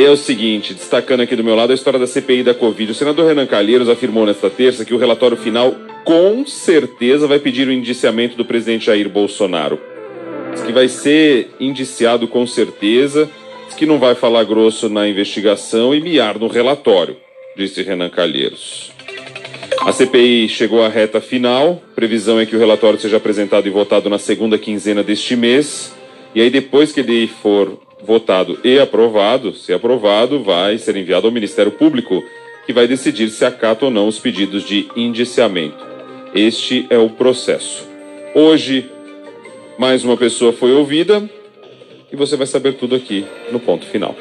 É 0.00 0.08
o 0.08 0.16
seguinte, 0.16 0.74
destacando 0.74 1.22
aqui 1.22 1.34
do 1.34 1.42
meu 1.42 1.56
lado 1.56 1.72
a 1.72 1.74
história 1.74 1.98
da 1.98 2.06
CPI 2.06 2.44
da 2.44 2.54
Covid. 2.54 2.92
O 2.92 2.94
senador 2.94 3.26
Renan 3.26 3.46
Calheiros 3.46 3.88
afirmou 3.88 4.24
nesta 4.24 4.48
terça 4.48 4.84
que 4.84 4.94
o 4.94 4.96
relatório 4.96 5.36
final 5.36 5.74
com 6.04 6.46
certeza 6.46 7.26
vai 7.26 7.40
pedir 7.40 7.66
o 7.66 7.72
indiciamento 7.72 8.36
do 8.36 8.44
presidente 8.44 8.86
Jair 8.86 9.08
Bolsonaro. 9.08 9.76
Diz 10.52 10.62
que 10.62 10.70
vai 10.70 10.86
ser 10.86 11.50
indiciado 11.58 12.28
com 12.28 12.46
certeza, 12.46 13.28
diz 13.66 13.74
que 13.74 13.86
não 13.86 13.98
vai 13.98 14.14
falar 14.14 14.44
grosso 14.44 14.88
na 14.88 15.08
investigação 15.08 15.92
e 15.92 16.00
miar 16.00 16.38
no 16.38 16.46
relatório, 16.46 17.16
disse 17.56 17.82
Renan 17.82 18.08
Calheiros. 18.08 18.92
A 19.80 19.90
CPI 19.90 20.48
chegou 20.48 20.80
à 20.80 20.88
reta 20.88 21.20
final. 21.20 21.82
Previsão 21.96 22.38
é 22.38 22.46
que 22.46 22.54
o 22.54 22.58
relatório 22.60 23.00
seja 23.00 23.16
apresentado 23.16 23.66
e 23.66 23.70
votado 23.70 24.08
na 24.08 24.18
segunda 24.18 24.56
quinzena 24.58 25.02
deste 25.02 25.34
mês. 25.34 25.92
E 26.36 26.40
aí, 26.40 26.50
depois 26.50 26.92
que 26.92 27.00
ele 27.00 27.26
for 27.26 27.87
votado 28.02 28.58
e 28.64 28.78
aprovado, 28.78 29.54
se 29.54 29.72
aprovado, 29.72 30.42
vai 30.42 30.78
ser 30.78 30.96
enviado 30.96 31.26
ao 31.26 31.32
Ministério 31.32 31.72
Público, 31.72 32.22
que 32.66 32.72
vai 32.72 32.86
decidir 32.86 33.30
se 33.30 33.44
acata 33.44 33.86
ou 33.86 33.90
não 33.90 34.08
os 34.08 34.18
pedidos 34.18 34.62
de 34.62 34.88
indiciamento. 34.96 35.86
Este 36.34 36.86
é 36.90 36.98
o 36.98 37.08
processo. 37.08 37.88
Hoje, 38.34 38.88
mais 39.78 40.04
uma 40.04 40.16
pessoa 40.16 40.52
foi 40.52 40.72
ouvida 40.72 41.28
e 42.12 42.16
você 42.16 42.36
vai 42.36 42.46
saber 42.46 42.74
tudo 42.74 42.94
aqui 42.94 43.24
no 43.50 43.58
ponto 43.58 43.86
final. 43.86 44.14